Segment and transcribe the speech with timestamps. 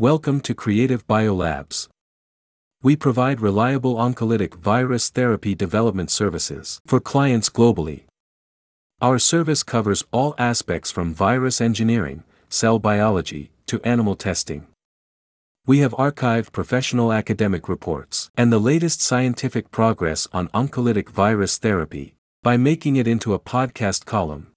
[0.00, 1.88] Welcome to Creative Biolabs.
[2.84, 8.04] We provide reliable oncolytic virus therapy development services for clients globally.
[9.00, 14.68] Our service covers all aspects from virus engineering, cell biology, to animal testing.
[15.66, 22.14] We have archived professional academic reports and the latest scientific progress on oncolytic virus therapy
[22.44, 24.52] by making it into a podcast column.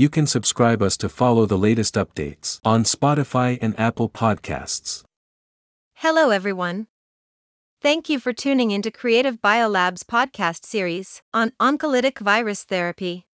[0.00, 5.04] You can subscribe us to follow the latest updates on Spotify and Apple Podcasts.
[5.96, 6.86] Hello, everyone.
[7.82, 13.26] Thank you for tuning into Creative Biolabs podcast series on oncolytic virus therapy.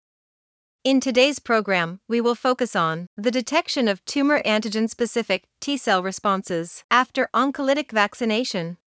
[0.84, 6.02] In today's program, we will focus on the detection of tumor antigen specific T cell
[6.02, 8.78] responses after oncolytic vaccination.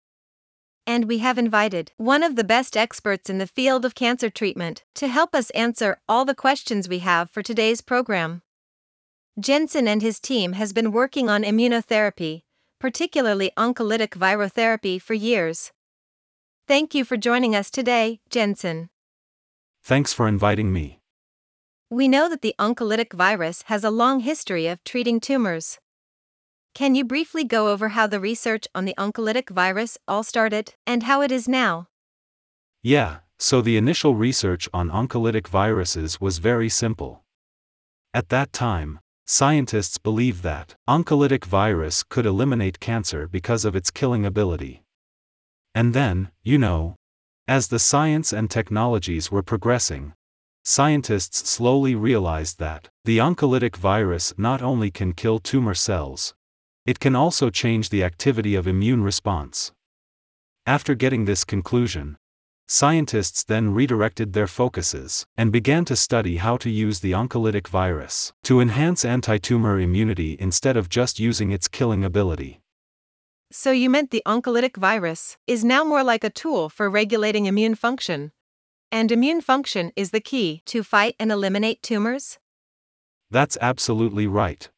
[0.89, 4.85] And we have invited one of the best experts in the field of cancer treatment
[4.95, 8.41] to help us answer all the questions we have for today's program.
[9.39, 12.45] Jensen and his team has been working on immunotherapy,
[12.81, 15.73] particularly oncolytic virotherapy for years.
[16.67, 18.89] Thank you for joining us today, Jensen.
[19.83, 21.01] Thanks for inviting me.
[21.91, 25.79] We know that the oncolytic virus has a long history of treating tumors.
[26.79, 31.03] Can you briefly go over how the research on the oncolytic virus all started and
[31.03, 31.89] how it is now?
[32.85, 37.25] Yeah, so the initial research on oncolytic viruses was very simple.
[38.15, 44.25] At that time, scientists believed that oncolytic virus could eliminate cancer because of its killing
[44.25, 44.85] ability.
[45.75, 46.95] And then, you know,
[47.49, 50.13] as the science and technologies were progressing,
[50.63, 56.35] scientists slowly realized that the oncolytic virus not only can kill tumor cells,
[56.89, 59.73] it can also change the activity of immune response.
[60.65, 62.17] After getting this conclusion,
[62.67, 68.33] scientists then redirected their focuses and began to study how to use the oncolytic virus
[68.45, 72.63] to enhance antitumor immunity instead of just using its killing ability.
[73.53, 77.75] So, you meant the oncolytic virus is now more like a tool for regulating immune
[77.75, 78.33] function,
[78.91, 82.39] and immune function is the key to fight and eliminate tumors?
[83.31, 84.71] That's absolutely right.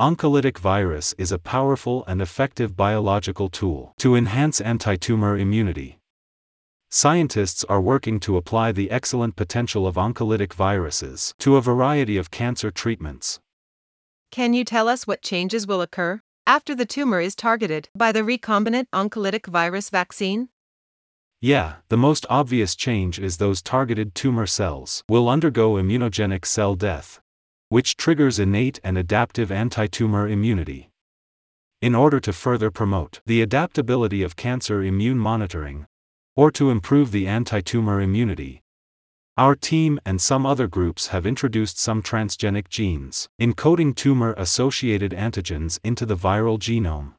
[0.00, 6.00] Oncolytic virus is a powerful and effective biological tool to enhance antitumor immunity.
[6.90, 12.32] Scientists are working to apply the excellent potential of oncolytic viruses to a variety of
[12.32, 13.38] cancer treatments.
[14.32, 18.22] Can you tell us what changes will occur after the tumor is targeted by the
[18.22, 20.48] recombinant oncolytic virus vaccine?
[21.40, 27.20] Yeah, the most obvious change is those targeted tumor cells will undergo immunogenic cell death,
[27.74, 30.90] which triggers innate and adaptive antitumor immunity.
[31.82, 35.84] In order to further promote the adaptability of cancer immune monitoring,
[36.36, 38.62] or to improve the antitumor immunity,
[39.36, 45.80] our team and some other groups have introduced some transgenic genes, encoding tumor associated antigens
[45.82, 47.14] into the viral genome.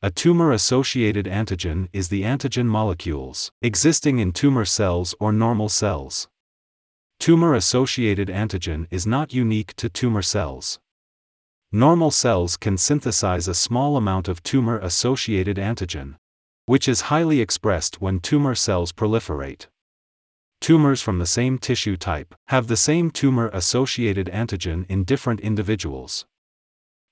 [0.00, 6.26] A tumor associated antigen is the antigen molecules existing in tumor cells or normal cells.
[7.20, 10.78] Tumor associated antigen is not unique to tumor cells.
[11.72, 16.14] Normal cells can synthesize a small amount of tumor associated antigen,
[16.66, 19.66] which is highly expressed when tumor cells proliferate.
[20.60, 26.24] Tumors from the same tissue type have the same tumor associated antigen in different individuals.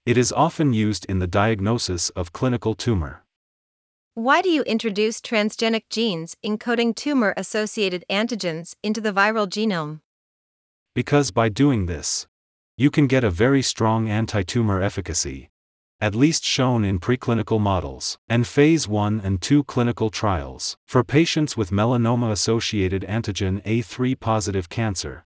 [0.07, 3.25] It is often used in the diagnosis of clinical tumor.
[4.19, 10.01] Why do you introduce transgenic genes encoding tumor associated antigens into the viral genome?
[10.95, 12.27] Because by doing this,
[12.79, 15.51] you can get a very strong anti tumor efficacy,
[16.01, 21.59] at least shown in preclinical models and phase 1 and 2 clinical trials for patients
[21.59, 25.27] with melanoma associated antigen A3 positive cancer,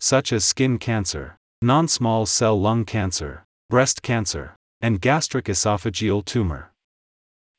[0.00, 6.72] such as skin cancer, non small cell lung cancer, breast cancer, and gastric esophageal tumor.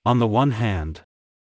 [0.07, 1.01] On the one hand,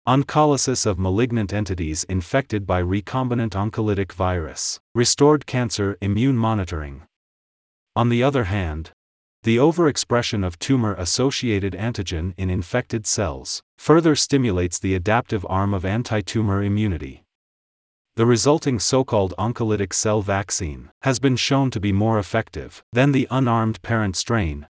[0.05, 7.03] oncolysis of malignant entities infected by recombinant oncolytic virus, restored cancer immune monitoring.
[7.95, 8.91] On the other hand,
[9.45, 15.85] the overexpression of tumor associated antigen in infected cells further stimulates the adaptive arm of
[15.85, 17.23] anti-tumor immunity.
[18.17, 23.13] The resulting so called oncolytic cell vaccine has been shown to be more effective than
[23.13, 24.67] the unarmed parent strain,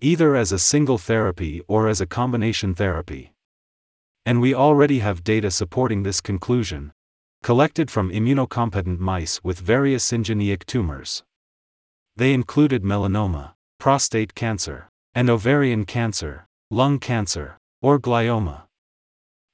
[0.00, 3.32] either as a single therapy or as a combination therapy.
[4.26, 6.92] And we already have data supporting this conclusion,
[7.42, 11.22] collected from immunocompetent mice with various syngeneic tumors.
[12.16, 18.64] They included melanoma, prostate cancer, and ovarian cancer, lung cancer, or glioma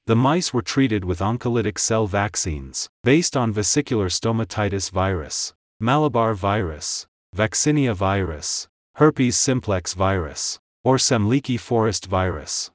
[0.07, 7.05] the mice were treated with oncolytic cell vaccines, based on vesicular stomatitis virus, Malabar virus,
[7.35, 12.71] vaccinia virus, herpes simplex virus, or Semliki forest virus.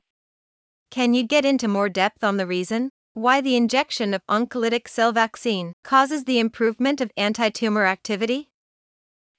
[0.89, 5.11] Can you get into more depth on the reason why the injection of oncolytic cell
[5.11, 8.51] vaccine causes the improvement of anti-tumor activity?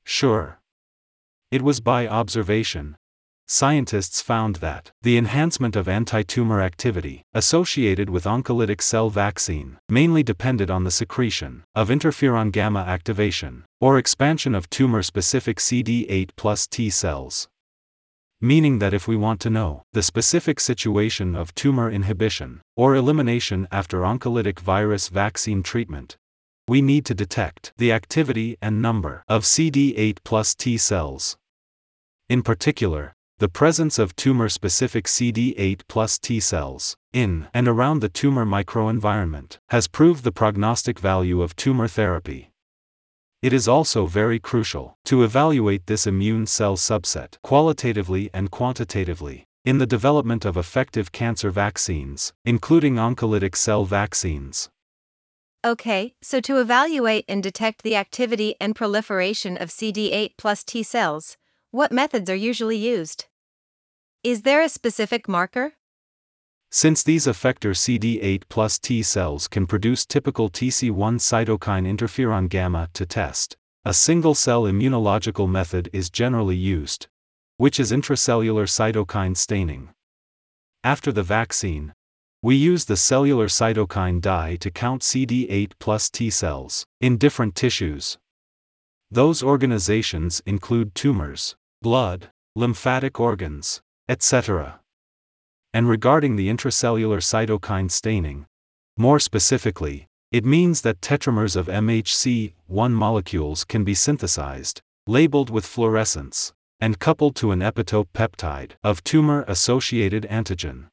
[0.04, 0.60] Sure.
[1.52, 2.98] It was by observation.
[3.56, 10.72] Scientists found that the enhancement of anti-tumor activity associated with oncolytic cell vaccine mainly depended
[10.72, 17.48] on the secretion of interferon gamma activation or expansion of tumor-specific CD8 plus T cells
[18.42, 23.68] meaning that if we want to know the specific situation of tumor inhibition or elimination
[23.72, 26.18] after oncolytic virus vaccine treatment,
[26.68, 31.38] we need to detect the activity and number of CD8 plus T cells.
[32.28, 38.10] In particular, the presence of tumor specific CD8 plus T cells in and around the
[38.10, 42.52] tumor microenvironment has proved the prognostic value of tumor therapy.
[43.42, 49.78] It is also very crucial to evaluate this immune cell subset qualitatively and quantitatively in
[49.78, 54.70] the development of effective cancer vaccines, including oncolytic cell vaccines.
[55.66, 61.38] Okay, so to evaluate and detect the activity and proliferation of CD8 plus T cells,
[61.74, 63.26] what methods are usually used?
[64.24, 65.74] Is there a specific marker?
[66.70, 73.08] Since these effector CD8 plus T cells can produce typical TC1 cytokine interferon gamma to
[73.08, 77.08] test, a single cell immunological method is generally used,
[77.58, 79.90] which is intracellular cytokine staining.
[80.84, 81.94] After the vaccine,
[82.44, 88.20] we use the cellular cytokine dye to count CD8 plus T cells in different tissues.
[89.10, 94.80] Those organizations include tumors, blood, lymphatic organs, etc
[95.74, 98.46] and regarding the intracellular cytokine staining.
[98.96, 105.66] More specifically, it means that tetramers of MHC 1 molecules can be synthesized, labeled with
[105.66, 110.88] fluorescence, and coupled to an epitope peptide of tumor associated antigen.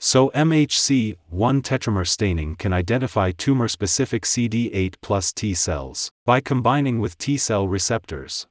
[0.00, 6.98] So MHC 1 tetramer staining can identify tumor specific CD8 plus T cells by combining
[6.98, 8.46] with T cell receptors.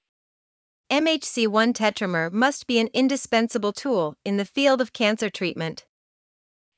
[0.91, 5.85] MHC1 tetramer must be an indispensable tool in the field of cancer treatment.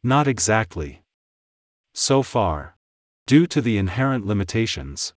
[0.04, 1.01] Not exactly.
[1.95, 2.77] So far,
[3.25, 5.15] due to the inherent limitations,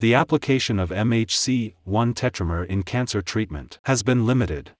[0.00, 1.74] the application of MHC1
[2.14, 4.70] tetramer in cancer treatment has been limited.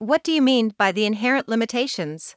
[0.00, 2.34] What do you mean by the inherent limitations?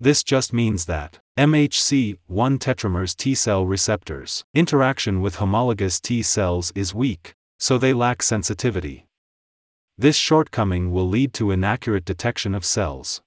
[0.00, 2.16] This just means that MHC1
[2.58, 9.04] tetramer's T cell receptors interaction with homologous T cells is weak, so they lack sensitivity.
[9.98, 13.20] This shortcoming will lead to inaccurate detection of cells.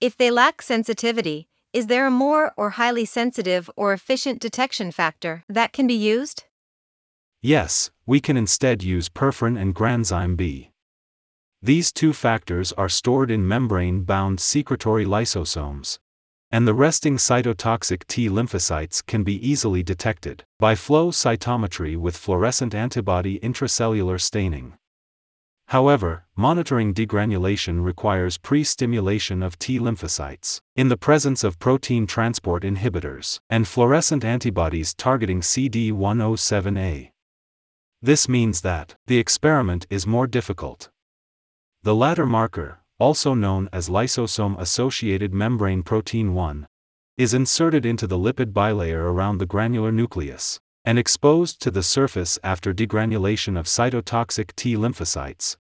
[0.00, 5.44] If they lack sensitivity, is there a more or highly sensitive or efficient detection factor
[5.48, 6.44] that can be used?
[7.42, 10.70] Yes, we can instead use perforin and granzyme B.
[11.62, 15.98] These two factors are stored in membrane bound secretory lysosomes,
[16.50, 22.74] and the resting cytotoxic T lymphocytes can be easily detected by flow cytometry with fluorescent
[22.74, 24.74] antibody intracellular staining.
[25.68, 33.38] However, monitoring degranulation requires pre-stimulation of T lymphocytes, in the presence of protein transport inhibitors,
[33.50, 37.10] and fluorescent antibodies targeting CD107A.
[38.00, 40.88] This means that, the experiment is more difficult.
[41.82, 46.66] The latter marker, also known as lysosome-associated membrane protein 1,
[47.18, 52.38] is inserted into the lipid bilayer around the granular nucleus, and exposed to the surface
[52.42, 55.56] after degranulation of cytotoxic T lymphocytes,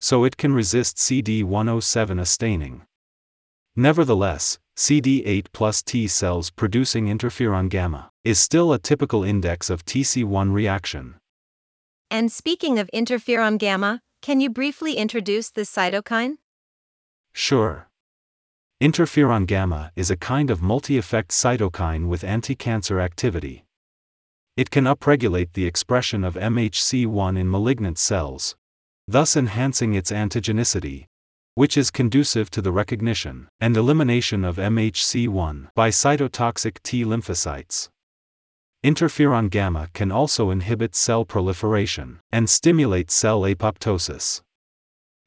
[0.00, 2.82] so it can resist CD107A staining.
[3.76, 10.52] Nevertheless, CD8 plus T cells producing interferon gamma is still a typical index of TC1
[10.52, 11.16] reaction.
[12.10, 16.38] And speaking of interferon gamma, can you briefly introduce this cytokine?
[17.32, 17.88] Sure.
[18.82, 23.64] Interferon gamma is a kind of multi effect cytokine with anti cancer activity.
[24.56, 28.56] It can upregulate the expression of MHC1 in malignant cells,
[29.06, 31.06] thus enhancing its antigenicity,
[31.54, 37.88] which is conducive to the recognition and elimination of MHC1 by cytotoxic T lymphocytes.
[38.84, 44.40] Interferon gamma can also inhibit cell proliferation and stimulate cell apoptosis.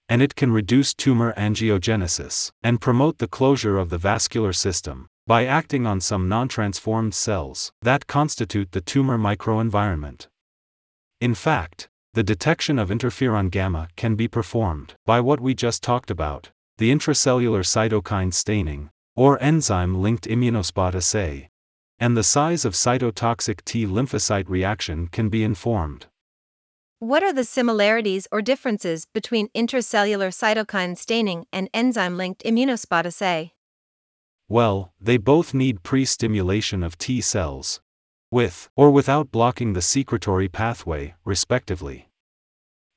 [0.10, 5.46] And it can reduce tumor angiogenesis and promote the closure of the vascular system, by
[5.46, 10.28] acting on some non-transformed cells that constitute the tumor microenvironment.
[11.22, 16.12] In fact, the detection of interferon gamma can be performed by what we just talked
[16.12, 21.50] about, the intracellular cytokine staining, or enzyme-linked immunospot assay.
[22.00, 26.08] And the size of cytotoxic T lymphocyte reaction can be informed.
[27.00, 33.54] What are the similarities or differences between intracellular cytokine staining and enzyme linked immunospot assay?
[34.50, 37.82] Well, they both need pre stimulation of T cells,
[38.30, 42.10] with or without blocking the secretory pathway, respectively.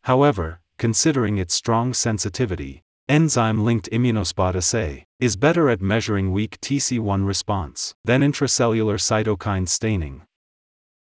[0.02, 7.26] However, considering its strong sensitivity, enzyme linked immunospot assay is better at measuring weak TC1
[7.26, 10.22] response than intracellular cytokine staining.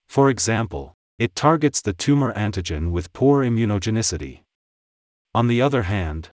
[0.08, 4.40] For example, it targets the tumor antigen with poor immunogenicity.
[5.34, 6.30] On the other hand,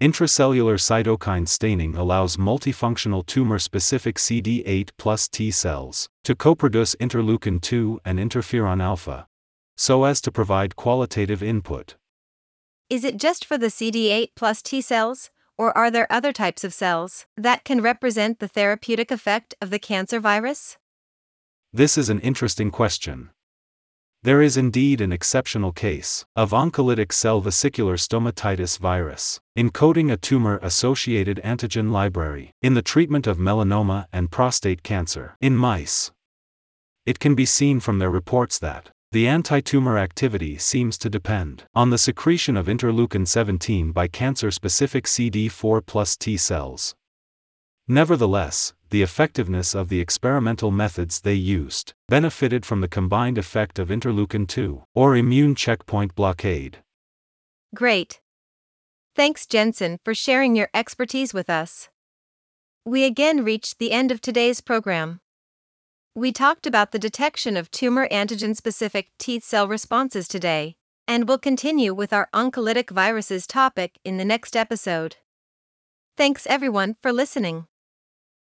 [0.00, 8.00] intracellular cytokine staining allows multifunctional tumor specific CD8 plus T cells to coproduce interleukin 2
[8.04, 9.26] and interferon alpha,
[9.76, 11.96] so as to provide qualitative input.
[12.88, 16.72] Is it just for the CD8 plus T cells, or are there other types of
[16.72, 20.76] cells that can represent the therapeutic effect of the cancer virus?
[21.72, 23.30] This is an interesting question.
[24.24, 30.58] There is indeed an exceptional case of oncolytic cell vesicular stomatitis virus, encoding a tumor
[30.60, 36.10] associated antigen library in the treatment of melanoma and prostate cancer in mice.
[37.06, 41.90] It can be seen from their reports that the antitumor activity seems to depend on
[41.90, 46.96] the secretion of interleukin 17 by cancer specific CD4 plus T cells.
[47.90, 53.88] Nevertheless, the effectiveness of the experimental methods they used benefited from the combined effect of
[53.88, 56.78] interleukin 2, or immune checkpoint blockade.
[57.74, 58.20] Great.
[59.16, 61.88] Thanks, Jensen, for sharing your expertise with us.
[62.84, 65.20] We again reached the end of today's program.
[66.14, 70.76] We talked about the detection of tumor antigen specific T cell responses today,
[71.06, 75.16] and we'll continue with our oncolytic viruses topic in the next episode.
[76.18, 77.66] Thanks everyone for listening.